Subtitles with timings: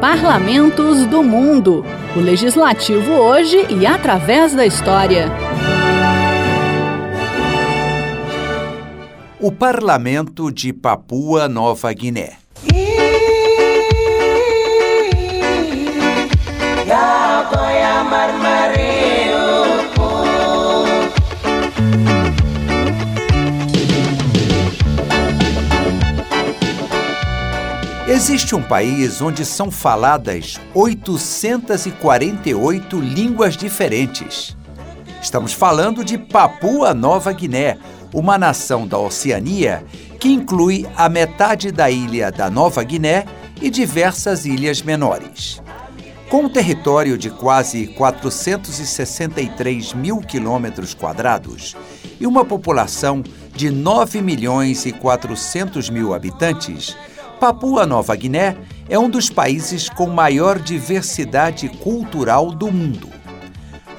[0.00, 1.84] Parlamentos do Mundo.
[2.16, 5.26] O legislativo hoje e através da história.
[9.38, 12.38] O Parlamento de Papua Nova Guiné.
[28.40, 34.56] Existe um país onde são faladas 848 línguas diferentes.
[35.20, 37.76] Estamos falando de Papua Nova Guiné,
[38.14, 39.84] uma nação da Oceania
[40.18, 43.26] que inclui a metade da ilha da Nova Guiné
[43.60, 45.60] e diversas ilhas menores.
[46.30, 51.76] Com um território de quase 463 mil quilômetros quadrados
[52.18, 53.22] e uma população
[53.54, 56.96] de 9 milhões e 400 mil habitantes,
[57.40, 58.54] Papua Nova Guiné
[58.86, 63.08] é um dos países com maior diversidade cultural do mundo.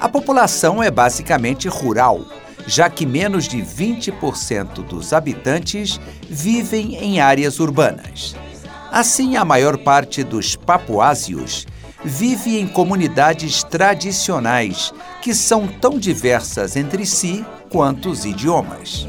[0.00, 2.20] A população é basicamente rural,
[2.68, 6.00] já que menos de 20% dos habitantes
[6.30, 8.36] vivem em áreas urbanas.
[8.92, 11.66] Assim, a maior parte dos papuásios
[12.04, 19.04] vive em comunidades tradicionais que são tão diversas entre si quanto os idiomas.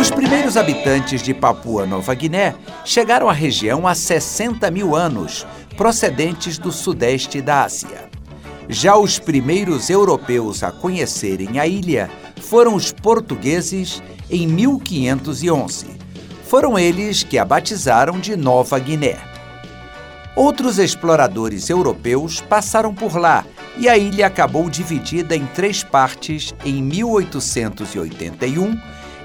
[0.00, 2.54] Os primeiros habitantes de Papua Nova Guiné
[2.84, 5.46] chegaram à região há 60 mil anos,
[5.76, 8.10] procedentes do sudeste da Ásia.
[8.68, 15.86] Já os primeiros europeus a conhecerem a ilha foram os portugueses em 1511.
[16.46, 19.33] Foram eles que a batizaram de Nova Guiné.
[20.36, 23.44] Outros exploradores europeus passaram por lá
[23.76, 28.76] e a ilha acabou dividida em três partes em 1881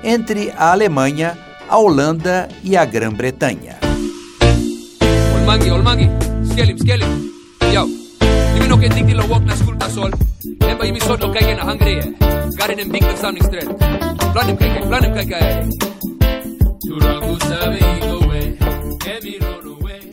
[0.04, 1.38] entre a Alemanha,
[1.68, 3.78] a Holanda e a Grã-Bretanha.
[5.36, 5.46] Em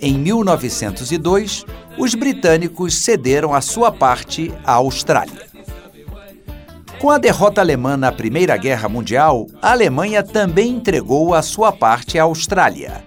[0.01, 1.65] 1902,
[1.99, 5.47] os britânicos cederam a sua parte à Austrália.
[6.99, 12.19] Com a derrota alemã na Primeira Guerra Mundial, a Alemanha também entregou a sua parte
[12.19, 13.05] à Austrália.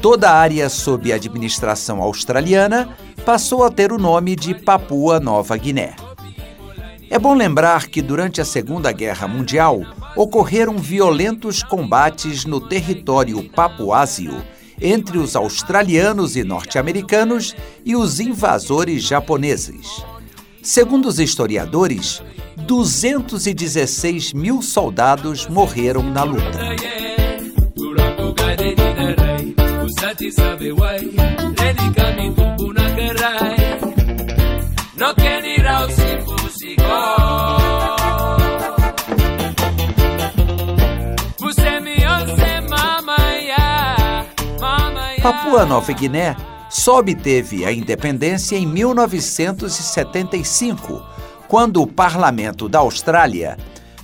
[0.00, 5.96] Toda a área sob administração australiana passou a ter o nome de Papua Nova Guiné.
[7.10, 9.82] É bom lembrar que durante a Segunda Guerra Mundial
[10.16, 14.42] ocorreram violentos combates no território papuásio
[14.80, 17.54] entre os australianos e norte-americanos
[17.84, 20.04] e os invasores japoneses.
[20.62, 22.22] Segundo os historiadores,
[22.66, 26.76] 216 mil soldados morreram na luta.
[45.26, 46.36] Papua Nova Guiné
[46.70, 51.02] só obteve a independência em 1975,
[51.48, 53.58] quando o Parlamento da Austrália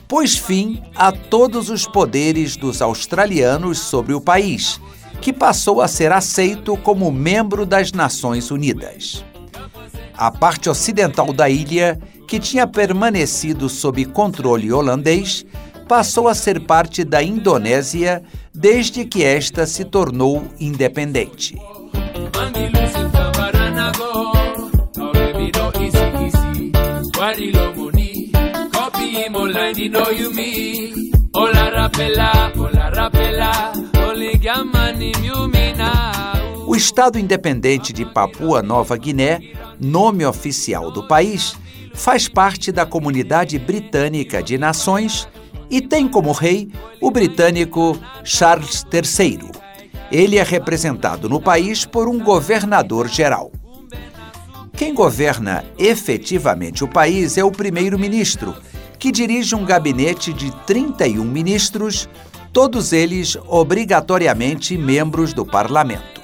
[0.09, 4.81] pôs fim a todos os poderes dos australianos sobre o país,
[5.21, 9.25] que passou a ser aceito como membro das Nações Unidas.
[10.19, 15.47] A parte ocidental da ilha, que tinha permanecido sob controle holandês,
[15.93, 18.23] passou a ser parte da Indonésia
[18.55, 21.55] desde que esta se tornou independente.
[36.67, 41.55] O Estado Independente de Papua Nova Guiné, nome oficial do país,
[41.93, 45.29] faz parte da Comunidade Britânica de Nações
[45.73, 46.71] e tem como rei
[47.01, 49.51] o britânico Charles III.
[50.11, 53.51] Ele é representado no país por um governador-geral.
[54.77, 58.55] Quem governa efetivamente o país é o primeiro-ministro,
[58.99, 62.07] que dirige um gabinete de 31 ministros,
[62.53, 66.21] todos eles obrigatoriamente membros do parlamento.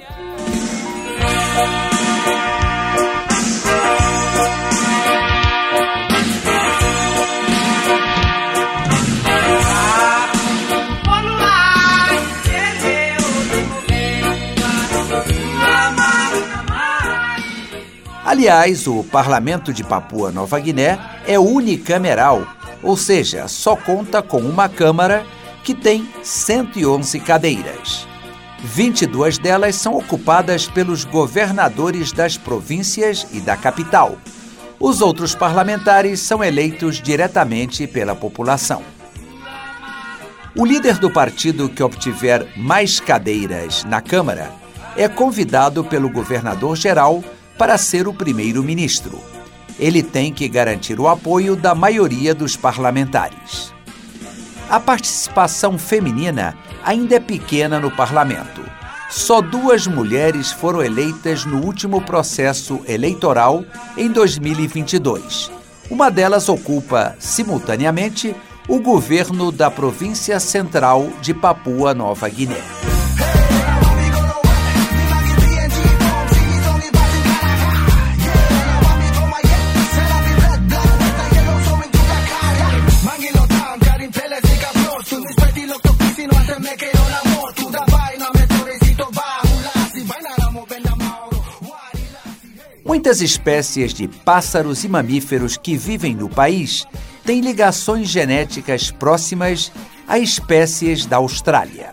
[18.38, 20.96] Aliás, o parlamento de Papua Nova Guiné
[21.26, 22.46] é unicameral,
[22.84, 25.26] ou seja, só conta com uma Câmara
[25.64, 28.06] que tem 111 cadeiras.
[28.60, 34.16] 22 delas são ocupadas pelos governadores das províncias e da capital.
[34.78, 38.84] Os outros parlamentares são eleitos diretamente pela população.
[40.56, 44.52] O líder do partido que obtiver mais cadeiras na Câmara
[44.96, 47.24] é convidado pelo governador-geral
[47.58, 49.20] para ser o primeiro-ministro.
[49.78, 53.74] Ele tem que garantir o apoio da maioria dos parlamentares.
[54.70, 58.62] A participação feminina ainda é pequena no parlamento.
[59.10, 63.64] Só duas mulheres foram eleitas no último processo eleitoral
[63.96, 65.50] em 2022.
[65.90, 68.36] Uma delas ocupa, simultaneamente,
[68.68, 72.97] o governo da província central de Papua Nova Guiné.
[92.88, 96.86] Muitas espécies de pássaros e mamíferos que vivem no país
[97.22, 99.70] têm ligações genéticas próximas
[100.08, 101.92] a espécies da Austrália.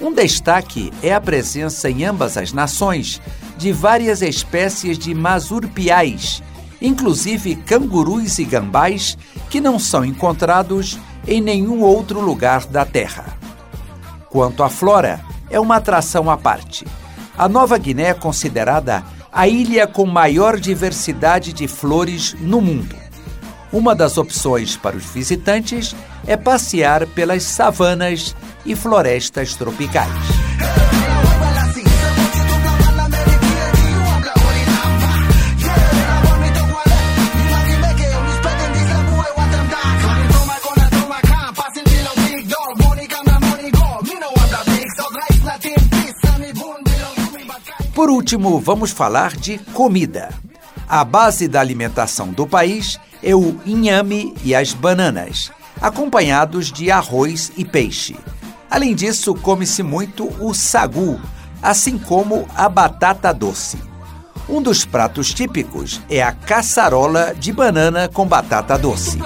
[0.00, 3.20] Um destaque é a presença em ambas as nações
[3.58, 6.40] de várias espécies de masurpiais,
[6.80, 9.18] inclusive cangurus e gambás,
[9.50, 10.96] que não são encontrados
[11.26, 13.36] em nenhum outro lugar da Terra.
[14.28, 16.86] Quanto à flora, é uma atração à parte.
[17.36, 22.96] A Nova Guiné é considerada a ilha com maior diversidade de flores no mundo.
[23.72, 25.94] Uma das opções para os visitantes
[26.26, 28.34] é passear pelas savanas
[28.66, 30.10] e florestas tropicais.
[48.20, 50.28] Último, vamos falar de comida.
[50.86, 55.50] A base da alimentação do país é o inhame e as bananas,
[55.80, 58.14] acompanhados de arroz e peixe.
[58.70, 61.18] Além disso, come-se muito o sagu,
[61.62, 63.78] assim como a batata doce.
[64.46, 69.18] Um dos pratos típicos é a caçarola de banana com batata doce.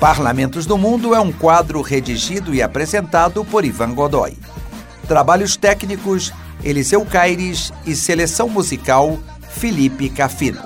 [0.00, 4.34] Parlamentos do Mundo é um quadro redigido e apresentado por Ivan Godoy.
[5.06, 6.32] Trabalhos técnicos:
[6.64, 9.18] Eliseu Caires e seleção musical:
[9.50, 10.62] Felipe Cafino.